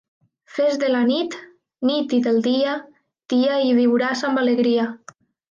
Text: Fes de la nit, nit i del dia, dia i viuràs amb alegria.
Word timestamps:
Fes 0.53 0.77
de 0.83 0.87
la 0.93 1.01
nit, 1.09 1.35
nit 1.89 2.15
i 2.17 2.21
del 2.29 2.41
dia, 2.47 2.73
dia 3.35 3.61
i 3.69 3.77
viuràs 3.83 4.25
amb 4.31 4.43
alegria. 4.47 4.89